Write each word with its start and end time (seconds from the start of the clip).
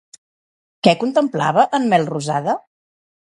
Què 0.87 0.93
contemplava 1.03 1.67
en 1.79 1.85
Melrosada? 1.91 2.57